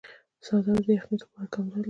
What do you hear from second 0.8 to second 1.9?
د یخنۍ لپاره کمپله ده.